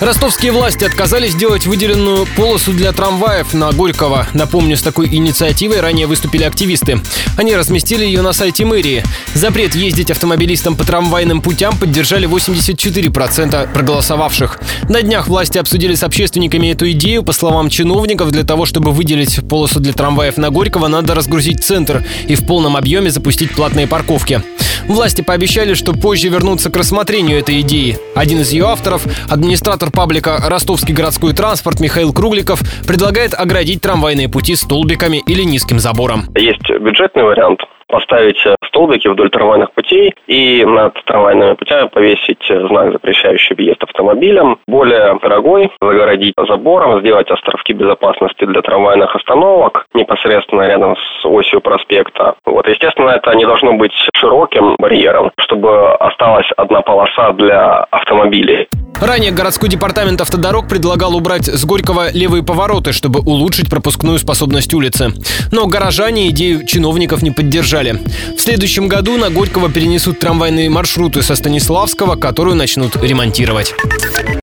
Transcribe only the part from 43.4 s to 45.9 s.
въезд автомобилям. Более дорогой